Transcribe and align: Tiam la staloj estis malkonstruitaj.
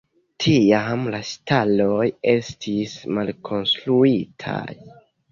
Tiam 0.43 1.01
la 1.15 1.17
staloj 1.31 2.07
estis 2.31 2.95
malkonstruitaj. 3.17 4.65